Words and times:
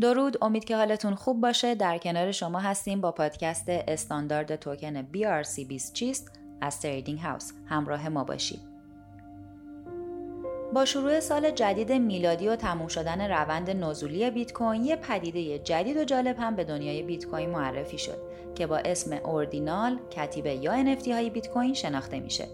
درود 0.00 0.44
امید 0.44 0.64
که 0.64 0.76
حالتون 0.76 1.14
خوب 1.14 1.40
باشه. 1.40 1.74
در 1.74 1.98
کنار 1.98 2.32
شما 2.32 2.58
هستیم 2.58 3.00
با 3.00 3.12
پادکست 3.12 3.68
استاندارد 3.68 4.56
توکن 4.56 5.02
BRC20 5.02 5.92
چیست؟ 5.92 6.32
از 6.60 6.80
Trading 6.80 7.18
House. 7.18 7.52
همراه 7.66 8.08
ما 8.08 8.24
باشید. 8.24 8.60
با 10.74 10.84
شروع 10.84 11.20
سال 11.20 11.50
جدید 11.50 11.92
میلادی 11.92 12.48
و 12.48 12.56
تموم 12.56 12.88
شدن 12.88 13.30
روند 13.30 13.70
نزولی 13.70 14.30
بیت 14.30 14.52
کوین 14.52 14.84
یه 14.84 14.96
پدیده 14.96 15.58
جدید 15.58 15.96
و 15.96 16.04
جالب 16.04 16.36
هم 16.38 16.56
به 16.56 16.64
دنیای 16.64 17.02
بیت 17.02 17.26
کوین 17.26 17.50
معرفی 17.50 17.98
شد 17.98 18.18
که 18.54 18.66
با 18.66 18.76
اسم 18.76 19.12
Ordinal 19.12 19.98
کتیبه 20.10 20.54
یا 20.54 20.96
NFT 20.96 21.08
های 21.08 21.30
بیت 21.30 21.48
کوین 21.48 21.74
شناخته 21.74 22.20
میشه. 22.20 22.48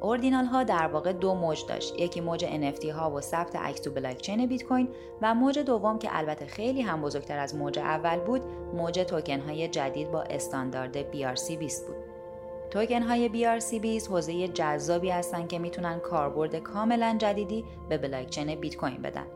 Ordinal 0.00 0.44
ها 0.44 0.62
در 0.62 0.86
واقع 0.86 1.12
دو 1.12 1.34
موج 1.34 1.66
داشت. 1.68 2.00
یکی 2.00 2.20
موج 2.20 2.44
NFT 2.44 2.84
ها 2.84 3.10
و 3.10 3.20
ثبت 3.20 3.56
عکس 3.56 3.80
تو 3.80 3.90
بلاکچین 3.90 4.46
بیت 4.46 4.62
کوین 4.62 4.88
و 5.22 5.34
موج 5.34 5.58
دوم 5.58 5.98
که 5.98 6.08
البته 6.12 6.46
خیلی 6.46 6.82
هم 6.82 7.02
بزرگتر 7.02 7.38
از 7.38 7.54
موج 7.54 7.78
اول 7.78 8.18
بود 8.18 8.42
موج 8.74 8.98
توکن 8.98 9.40
های 9.40 9.68
جدید 9.68 10.10
با 10.10 10.22
استاندارد 10.22 11.12
BRC20 11.12 11.80
بود. 11.86 11.96
توکن 12.70 13.02
های 13.02 13.28
BRC20 13.28 14.08
حوزه 14.08 14.48
جذابی 14.48 15.10
هستن 15.10 15.46
که 15.46 15.58
می‌تونن 15.58 15.98
کاربرد 15.98 16.56
کاملا 16.56 17.16
جدیدی 17.18 17.64
به 17.88 17.98
بلاکچین 17.98 18.54
بیت 18.54 18.76
کوین 18.76 19.02
بدن. 19.02 19.26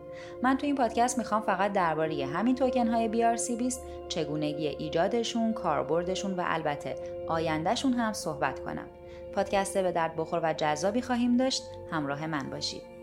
من 0.43 0.57
تو 0.57 0.67
این 0.67 0.75
پادکست 0.75 1.19
می‌خوام 1.19 1.43
فقط 1.43 1.73
درباره 1.73 2.27
همین 2.27 2.55
توکن 2.55 2.89
های 2.89 3.37
BRC20 3.37 3.79
چگونگی 4.09 4.67
ایجادشون، 4.69 5.53
کاربردشون 5.53 6.35
و 6.35 6.43
البته 6.47 6.95
آیندهشون 7.29 7.93
هم 7.93 8.13
صحبت 8.13 8.61
کنم. 8.61 8.87
پادکست 9.35 9.79
به 9.79 9.93
درد 9.93 10.17
بخور 10.17 10.41
و 10.43 10.53
جذابی 10.53 11.03
خواهیم 11.03 11.37
داشت 11.37 11.63
همراه 11.91 12.27
من 12.27 12.51
باشید 12.51 13.01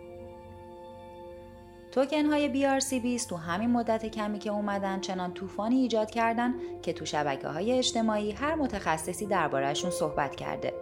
توکن 1.91 2.25
های 2.25 2.79
BRC20 2.79 3.27
تو 3.27 3.35
همین 3.35 3.69
مدت 3.69 4.05
کمی 4.05 4.39
که 4.39 4.49
اومدن 4.49 4.99
چنان 4.99 5.33
طوفانی 5.33 5.75
ایجاد 5.75 6.11
کردن 6.11 6.53
که 6.81 6.93
تو 6.93 7.05
شبکه 7.05 7.47
های 7.47 7.71
اجتماعی 7.71 8.31
هر 8.31 8.55
متخصصی 8.55 9.25
دربارهشون 9.25 9.91
صحبت 9.91 10.35
کرده. 10.35 10.73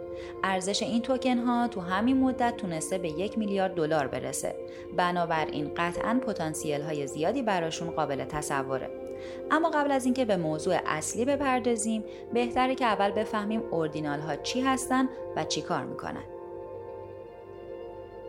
ارزش 0.44 0.82
این 0.82 1.02
توکن 1.02 1.38
ها 1.38 1.68
تو 1.68 1.80
همین 1.80 2.20
مدت 2.20 2.56
تونسته 2.56 2.98
به 2.98 3.08
یک 3.08 3.38
میلیارد 3.38 3.74
دلار 3.74 4.06
برسه. 4.06 4.54
بنابراین 4.96 5.74
قطعا 5.76 6.20
پتانسیل 6.26 6.82
های 6.82 7.06
زیادی 7.06 7.42
براشون 7.42 7.90
قابل 7.90 8.24
تصوره. 8.24 9.05
اما 9.50 9.70
قبل 9.70 9.90
از 9.90 10.04
اینکه 10.04 10.24
به 10.24 10.36
موضوع 10.36 10.78
اصلی 10.86 11.24
بپردازیم 11.24 12.04
بهتره 12.34 12.74
که 12.74 12.84
اول 12.84 13.10
بفهمیم 13.10 13.62
اوردینال 13.70 14.20
ها 14.20 14.36
چی 14.36 14.60
هستن 14.60 15.08
و 15.36 15.44
چی 15.44 15.62
کار 15.62 15.84
می‌کنن. 15.84 16.35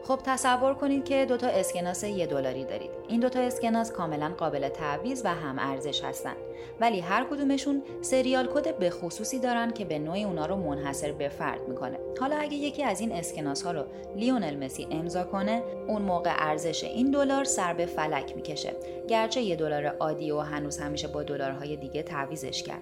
خب 0.07 0.19
تصور 0.25 0.73
کنید 0.73 1.05
که 1.05 1.25
دو 1.25 1.37
تا 1.37 1.47
اسکناس 1.47 2.03
یه 2.03 2.25
دلاری 2.25 2.65
دارید. 2.65 2.91
این 3.07 3.19
دو 3.19 3.29
تا 3.29 3.39
اسکناس 3.39 3.91
کاملا 3.91 4.33
قابل 4.37 4.69
تعویض 4.69 5.21
و 5.25 5.33
هم 5.33 5.59
ارزش 5.59 6.03
هستن. 6.03 6.33
ولی 6.79 6.99
هر 6.99 7.23
کدومشون 7.23 7.83
سریال 8.01 8.47
کد 8.47 8.77
به 8.77 8.89
خصوصی 8.89 9.39
دارن 9.39 9.71
که 9.71 9.85
به 9.85 9.99
نوعی 9.99 10.23
اونا 10.23 10.45
رو 10.45 10.55
منحصر 10.55 11.11
به 11.11 11.29
فرد 11.29 11.67
می‌کنه. 11.67 11.99
حالا 12.19 12.35
اگه 12.35 12.53
یکی 12.53 12.83
از 12.83 12.99
این 12.99 13.11
اسکناس 13.11 13.63
ها 13.63 13.71
رو 13.71 13.83
لیونل 14.15 14.65
مسی 14.65 14.87
امضا 14.91 15.23
کنه، 15.23 15.63
اون 15.87 16.01
موقع 16.01 16.33
ارزش 16.37 16.83
این 16.83 17.11
دلار 17.11 17.43
سر 17.43 17.73
به 17.73 17.85
فلک 17.85 18.35
می‌کشه. 18.35 18.73
گرچه 19.07 19.41
یه 19.41 19.55
دلار 19.55 19.85
عادی 19.85 20.31
و 20.31 20.39
هنوز 20.39 20.77
همیشه 20.77 21.07
با 21.07 21.23
دلارهای 21.23 21.75
دیگه 21.75 22.03
تعویزش 22.03 22.63
کرد. 22.63 22.81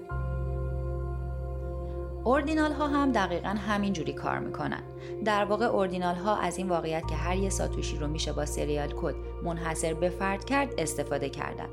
Ordinal 2.26 2.72
ها 2.72 2.88
هم 2.88 3.12
دقیقا 3.12 3.50
همین 3.50 3.94
جوری 3.94 4.14
کار 4.14 4.40
می‌کنن. 4.40 4.84
در 5.26 5.46
واقع 5.46 5.66
Ordinal 5.66 6.16
ها 6.16 6.38
از 6.38 6.58
این 6.58 6.70
واقعیت 6.70 7.08
که 7.10 7.16
هر 7.16 7.36
یه 7.36 7.50
ساتوشی 7.50 7.98
رو 7.98 8.08
میشه 8.08 8.34
با 8.34 8.46
serial 8.46 8.94
code 9.02 9.16
منحصر 9.44 9.94
به 9.94 10.10
فرد 10.10 10.46
کرد 10.46 10.74
استفاده 10.78 11.30
کردن. 11.30 11.70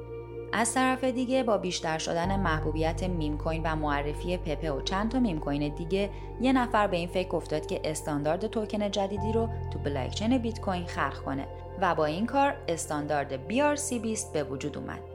از 0.52 0.74
طرف 0.74 1.04
دیگه 1.04 1.42
با 1.42 1.58
بیشتر 1.58 1.98
شدن 1.98 2.40
محبوبیت 2.40 3.02
میم 3.02 3.38
کوین 3.38 3.62
و 3.64 3.76
معرفی 3.76 4.36
پپه 4.36 4.70
و 4.70 4.82
چند 4.82 5.10
تا 5.10 5.20
میم 5.20 5.40
کوین 5.40 5.74
دیگه 5.74 6.10
یه 6.40 6.52
نفر 6.52 6.86
به 6.86 6.96
این 6.96 7.08
فکر 7.08 7.36
افتاد 7.36 7.66
که 7.66 7.80
استاندارد 7.84 8.46
توکن 8.46 8.90
جدیدی 8.90 9.32
رو 9.32 9.48
تو 9.72 9.78
بلاکچین 9.78 10.38
بیت 10.38 10.60
کوین 10.60 10.86
خلق 10.86 11.22
کنه 11.22 11.46
و 11.80 11.94
با 11.94 12.04
این 12.04 12.26
کار 12.26 12.54
استاندارد 12.68 13.48
BRC20 13.48 14.32
به 14.32 14.44
وجود 14.44 14.78
اومد. 14.78 15.11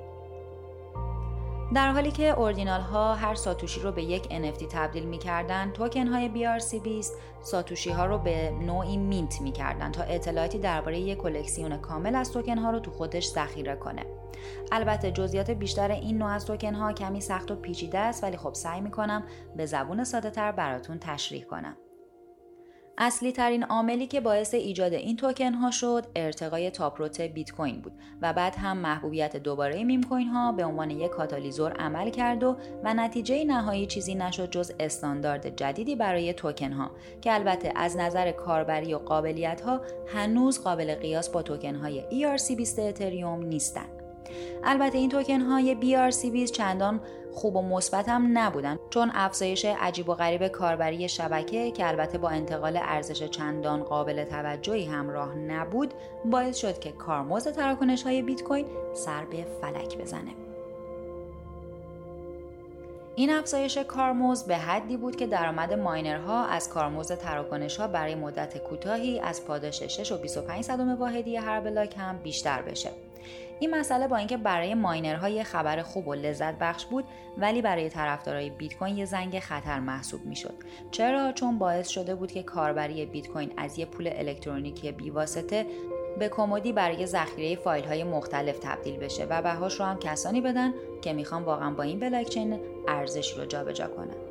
در 1.73 1.91
حالی 1.91 2.11
که 2.11 2.39
Ordinal 2.39 2.81
ها 2.81 3.15
هر 3.15 3.35
ساتوشی 3.35 3.79
رو 3.81 3.91
به 3.91 4.03
یک 4.03 4.23
NFT 4.23 4.63
تبدیل 4.71 5.03
می‌کردن 5.03 5.71
توکن 5.71 6.07
های 6.07 6.59
BRC20 6.59 7.07
ساتوشی 7.41 7.89
ها 7.89 8.05
رو 8.05 8.17
به 8.17 8.51
نوعی 8.51 8.97
mint 8.97 9.41
می‌کردن 9.41 9.91
تا 9.91 10.03
اطلاعاتی 10.03 10.59
درباره 10.59 10.99
یک 10.99 11.17
کلکسیون 11.17 11.77
کامل 11.77 12.15
از 12.15 12.31
توکن 12.31 12.57
ها 12.57 12.71
رو 12.71 12.79
تو 12.79 12.91
خودش 12.91 13.27
ذخیره 13.27 13.75
کنه. 13.75 14.05
البته 14.71 15.11
جزئیات 15.11 15.51
بیشتر 15.51 15.91
این 15.91 16.17
نوع 16.17 16.29
از 16.29 16.45
توکن 16.45 16.73
ها 16.73 16.93
کمی 16.93 17.21
سخت 17.21 17.51
و 17.51 17.55
پیچیده 17.55 17.99
است 17.99 18.23
ولی 18.23 18.37
خب 18.37 18.53
سعی 18.53 18.81
می‌کنم 18.81 19.23
به 19.55 19.65
زبون 19.65 20.03
ساده 20.03 20.29
تر 20.29 20.51
براتون 20.51 20.99
تشریح 20.99 21.43
کنم. 21.43 21.77
اصلی 22.99 23.31
ترین 23.31 23.63
عاملی 23.63 24.07
که 24.07 24.21
باعث 24.21 24.53
ایجاد 24.53 24.93
این 24.93 25.15
توکن 25.15 25.53
ها 25.53 25.71
شد 25.71 26.05
ارتقای 26.15 26.71
Taproot 26.71 27.21
بیت 27.21 27.51
کوین 27.51 27.81
بود 27.81 27.91
و 28.21 28.33
بعد 28.33 28.55
هم 28.55 28.77
محبوبیت 28.77 29.37
دوباره 29.37 29.83
میم 29.83 30.03
کوین 30.03 30.27
ها 30.27 30.51
به 30.51 30.65
عنوان 30.65 30.91
یک 30.91 31.11
کاتالیزور 31.11 31.71
عمل 31.71 32.09
کرد 32.09 32.43
و 32.43 32.57
و 32.83 32.93
نتیجه 32.93 33.43
نهایی 33.43 33.85
چیزی 33.85 34.15
نشد 34.15 34.49
جز 34.49 34.71
استاندارد 34.79 35.55
جدیدی 35.55 35.95
برای 35.95 36.33
توکن 36.33 36.71
ها 36.71 36.91
که 37.21 37.33
البته 37.33 37.73
از 37.75 37.97
نظر 37.97 38.31
کاربری 38.31 38.93
و 38.93 38.97
قابلیت 38.97 39.61
ها 39.61 39.81
هنوز 40.07 40.63
قابل 40.63 40.95
قیاس 40.95 41.29
با 41.29 41.41
توکن 41.41 41.75
های 41.75 42.03
ERC20 42.11 42.79
اتریوم 42.79 43.43
نیستند. 43.43 43.96
البته 44.63 44.97
این 44.97 45.09
توکن 45.09 45.41
های 45.41 45.77
BRC20 45.81 46.51
چندان 46.51 47.01
خوب 47.33 47.55
و 47.55 47.61
مثبت 47.61 48.09
هم 48.09 48.37
نبودن 48.37 48.79
چون 48.89 49.11
افزایش 49.13 49.65
عجیب 49.65 50.09
و 50.09 50.13
غریب 50.13 50.47
کاربری 50.47 51.09
شبکه 51.09 51.71
که 51.71 51.87
البته 51.87 52.17
با 52.17 52.29
انتقال 52.29 52.79
ارزش 52.81 53.23
چندان 53.23 53.83
قابل 53.83 54.23
توجهی 54.23 54.85
همراه 54.85 55.35
نبود 55.35 55.93
باعث 56.25 56.57
شد 56.57 56.79
که 56.79 56.91
کارمزد 56.91 57.51
تراکنش 57.51 58.03
های 58.03 58.21
بیت 58.21 58.43
کوین 58.43 58.65
سر 58.93 59.25
به 59.25 59.45
فلک 59.61 59.97
بزنه 59.97 60.31
این 63.15 63.29
افزایش 63.29 63.77
کارمزد 63.77 64.47
به 64.47 64.57
حدی 64.57 64.97
بود 64.97 65.15
که 65.15 65.27
درآمد 65.27 65.73
ماینرها 65.73 66.45
از 66.45 66.69
کارمزد 66.69 67.15
تراکنش 67.15 67.77
ها 67.77 67.87
برای 67.87 68.15
مدت 68.15 68.57
کوتاهی 68.57 69.19
از 69.19 69.45
پاداش 69.45 69.83
6 69.83 70.11
و 70.11 70.17
25 70.17 70.63
صدم 70.63 70.95
واحدی 70.95 71.35
هر 71.35 71.59
بلاک 71.59 71.95
هم 71.97 72.17
بیشتر 72.17 72.61
بشه. 72.61 72.91
این 73.59 73.75
مسئله 73.75 74.07
با 74.07 74.17
اینکه 74.17 74.37
برای 74.37 74.73
ماینرها 74.73 75.29
یه 75.29 75.43
خبر 75.43 75.81
خوب 75.81 76.07
و 76.07 76.13
لذت 76.13 76.59
بخش 76.59 76.85
بود 76.85 77.05
ولی 77.37 77.61
برای 77.61 77.89
طرفدارای 77.89 78.49
بیت 78.49 78.77
کوین 78.77 78.97
یه 78.97 79.05
زنگ 79.05 79.39
خطر 79.39 79.79
محسوب 79.79 80.25
می‌شد. 80.25 80.53
چرا؟ 80.91 81.31
چون 81.31 81.57
باعث 81.59 81.87
شده 81.87 82.15
بود 82.15 82.31
که 82.31 82.43
کاربری 82.43 83.05
بیت 83.05 83.27
کوین 83.27 83.51
از 83.57 83.79
یه 83.79 83.85
پول 83.85 84.09
الکترونیکی 84.11 84.91
بیواسطه 84.91 85.65
به 86.19 86.29
کمدی 86.29 86.73
برای 86.73 87.05
ذخیره 87.05 87.55
فایل 87.61 87.85
های 87.85 88.03
مختلف 88.03 88.59
تبدیل 88.59 88.97
بشه 88.97 89.25
و 89.29 89.41
بهاش 89.41 89.79
رو 89.79 89.85
هم 89.85 89.99
کسانی 89.99 90.41
بدن 90.41 90.73
که 91.01 91.13
می‌خوان 91.13 91.43
واقعا 91.43 91.71
با 91.71 91.83
این 91.83 91.99
بلاکچین 91.99 92.59
ارزش 92.87 93.37
رو 93.37 93.45
جابجا 93.45 93.87
کنن. 93.87 94.26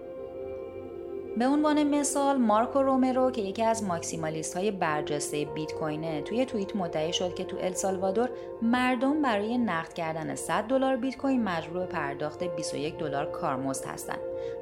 به 1.36 1.46
عنوان 1.46 1.82
مثال 1.82 2.36
مارکو 2.36 2.82
رومرو 2.82 3.30
که 3.30 3.42
یکی 3.42 3.62
از 3.62 3.84
ماکسیمالیست 3.84 4.56
های 4.56 4.70
برجسته 4.70 5.44
بیت 5.44 5.72
کوینه 5.72 6.22
توی 6.22 6.44
توییت 6.46 6.76
مدعی 6.76 7.12
شد 7.12 7.34
که 7.34 7.44
تو 7.44 7.56
السالوادور 7.60 8.30
مردم 8.62 9.22
برای 9.22 9.58
نقد 9.58 9.92
کردن 9.92 10.34
100 10.34 10.64
دلار 10.64 10.96
بیت 10.96 11.16
کوین 11.16 11.44
مجبور 11.44 11.78
به 11.78 11.86
پرداخت 11.86 12.44
21 12.44 12.98
دلار 12.98 13.30
کارمزد 13.30 13.84
هستند. 13.84 14.18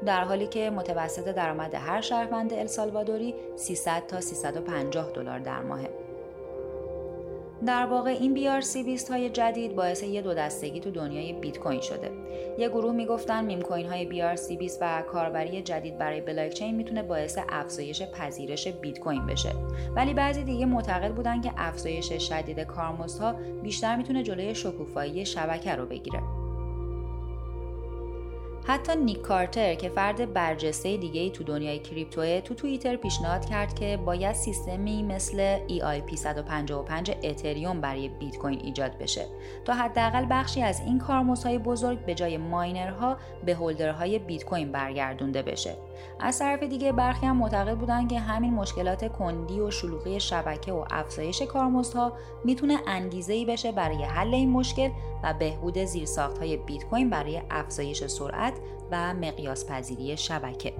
در 0.07 0.25
حالی 0.25 0.47
که 0.47 0.71
متوسط 0.71 1.35
درآمد 1.35 1.75
هر 1.75 2.01
شهروند 2.01 2.53
السالوادوری 2.53 3.35
300 3.57 4.07
تا 4.07 4.21
350 4.21 5.11
دلار 5.11 5.39
در 5.39 5.63
ماهه. 5.63 5.91
در 7.67 7.87
واقع 7.87 8.11
این 8.11 8.61
BRC20 8.61 9.11
های 9.11 9.31
جدید 9.31 9.77
باعث 9.77 10.03
یه 10.03 10.23
دو 10.23 10.35
دستگی 10.35 10.81
تو 10.81 10.91
دنیای 10.91 11.33
بیت 11.33 11.59
کوین 11.59 11.81
شده. 11.81 12.11
یه 12.59 12.69
گروه 12.69 12.93
می‌گفتن 12.95 13.45
میم 13.45 13.63
کوین 13.63 13.87
های 13.87 14.37
BRC20 14.37 14.73
و 14.81 15.03
کاربری 15.03 15.63
جدید 15.63 15.99
برای 15.99 16.21
بلاکچین 16.21 16.75
می‌تونه 16.75 17.03
باعث 17.03 17.39
افزایش 17.49 18.03
پذیرش 18.03 18.69
بیت 18.69 18.99
کوین 18.99 19.27
بشه. 19.27 19.53
ولی 19.97 20.15
بعضی 20.15 20.45
دیگه 20.45 20.67
معتقد 20.67 21.15
بودن 21.15 21.41
که 21.41 21.53
افزایش 21.57 22.13
شدید 22.13 22.61
کارمزدها 22.61 23.35
بیشتر 23.63 23.97
می‌تونه 23.97 24.23
جلوی 24.23 24.55
شکوفایی 24.55 25.27
شبکه 25.27 25.75
رو 25.75 25.87
بگیره. 25.87 26.44
حتی 28.67 28.97
نیک 28.97 29.23
کارتر 29.23 29.75
که 29.75 29.89
فرد 29.89 30.33
برجسته 30.33 30.97
دیگه 30.97 31.21
ای 31.21 31.31
تو 31.31 31.45
دنیای 31.45 31.79
کریپتوه 31.79 32.41
تو 32.41 32.55
توییتر 32.55 32.97
پیشنهاد 32.97 33.45
کرد 33.45 33.75
که 33.75 33.97
باید 33.97 34.33
سیستمی 34.33 35.03
مثل 35.03 35.59
EIP 35.69 36.15
155 36.15 37.11
اتریوم 37.23 37.81
برای 37.81 38.09
بیت 38.09 38.37
کوین 38.37 38.61
ایجاد 38.61 38.99
بشه. 38.99 39.27
تا 39.65 39.75
حداقل 39.75 40.27
بخشی 40.31 40.63
از 40.63 40.81
این 40.81 40.99
کارمزدهای 40.99 41.59
بزرگ 41.59 42.05
به 42.07 42.15
جای 42.15 42.37
ماینرها 42.37 43.17
به 43.47 43.55
هولدرهای 43.55 44.19
بیت 44.19 44.45
کوین 44.45 44.73
برگردونده 44.73 45.43
بشه. 45.43 45.77
از 46.21 46.39
طرف 46.39 46.63
دیگه 46.63 46.93
برخی 46.93 47.27
هم 47.27 47.37
معتقد 47.37 47.79
بودن 47.79 48.09
که 48.09 48.21
همین 48.21 48.55
مشکلات 48.55 49.13
کندی 49.13 49.61
و 49.61 49.71
شلوغی 49.71 50.21
شبکه 50.21 50.73
و 50.73 50.85
افزایش 50.91 51.43
کارمزدها 51.43 52.13
می‌تونه 52.45 52.79
انگیزه 52.87 53.45
بشه 53.45 53.73
برای 53.73 54.05
حل 54.05 54.35
این 54.35 54.51
مشکل 54.51 54.91
و 55.23 55.35
بهبود 55.35 55.79
زیرساختهای 55.79 56.57
بیت 56.57 56.85
کوین 56.85 57.11
برای 57.11 57.43
افزایش 57.51 58.07
سرعت 58.07 58.54
و 58.91 59.15
مقیاس 59.15 59.67
پذیری 59.67 60.17
شبکه 60.17 60.73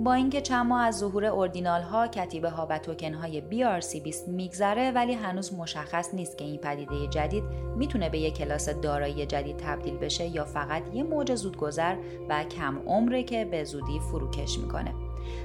با 0.00 0.12
اینکه 0.12 0.40
چند 0.40 0.66
ماه 0.66 0.82
از 0.82 0.98
ظهور 0.98 1.24
اوردینال 1.24 1.82
ها، 1.82 2.06
کتیبه 2.06 2.50
ها 2.50 2.66
و 2.70 2.78
توکن 2.78 3.14
های 3.14 3.42
BRC20 3.50 4.28
میگذره 4.28 4.90
ولی 4.90 5.12
هنوز 5.12 5.54
مشخص 5.54 6.14
نیست 6.14 6.38
که 6.38 6.44
این 6.44 6.56
پدیده 6.56 7.06
جدید 7.06 7.44
می‌تونه 7.76 8.08
به 8.08 8.18
یک 8.18 8.34
کلاس 8.34 8.68
دارایی 8.68 9.26
جدید 9.26 9.56
تبدیل 9.56 9.96
بشه 9.96 10.26
یا 10.26 10.44
فقط 10.44 10.82
یه 10.94 11.02
موج 11.02 11.34
زودگذر 11.34 11.96
و 12.28 12.44
کم 12.44 12.78
عمره 12.86 13.22
که 13.22 13.44
به 13.44 13.64
زودی 13.64 14.00
فروکش 14.00 14.58
می‌کنه. 14.58 14.94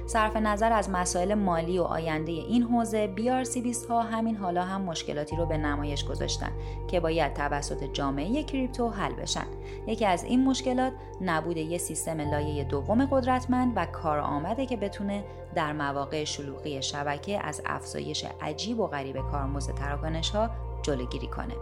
صرف 0.06 0.36
نظر 0.36 0.72
از 0.72 0.90
مسائل 0.90 1.34
مالی 1.34 1.78
و 1.78 1.82
آینده 1.82 2.32
این 2.32 2.62
حوزه 2.62 3.14
BRC20 3.16 3.90
ها 3.90 4.02
همین 4.02 4.36
حالا 4.36 4.62
هم 4.62 4.82
مشکلاتی 4.82 5.36
رو 5.36 5.46
به 5.46 5.58
نمایش 5.58 6.04
گذاشتن 6.04 6.52
که 6.88 7.00
باید 7.00 7.34
توسط 7.34 7.84
جامعه 7.84 8.42
کریپتو 8.42 8.88
حل 8.88 9.12
بشن. 9.12 9.46
یکی 9.86 10.06
از 10.06 10.24
این 10.24 10.44
مشکلات 10.44 10.92
نبود 11.20 11.56
یه 11.56 11.78
سیستم 11.78 12.20
لایه 12.20 12.64
دوم 12.64 13.06
قدرتمند 13.06 13.72
و 13.76 13.86
کارآمده 13.86 14.66
که 14.66 14.76
بتونه 14.76 15.24
در 15.54 15.72
مواقع 15.72 16.24
شلوغی 16.24 16.82
شبکه 16.82 17.46
از 17.46 17.62
افزایش 17.66 18.26
عجیب 18.40 18.80
و 18.80 18.86
غریب 18.86 19.16
کارمزد 19.16 19.74
تراکنش 19.74 20.30
ها 20.30 20.50
جلوگیری 20.82 21.26
کنه. 21.26 21.54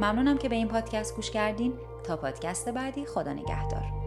ممنونم 0.00 0.38
که 0.38 0.48
به 0.48 0.56
این 0.56 0.68
پادکست 0.68 1.16
گوش 1.16 1.30
کردین 1.30 1.72
تا 2.04 2.16
پادکست 2.16 2.68
بعدی 2.68 3.04
خدا 3.04 3.32
نگهدار 3.32 3.99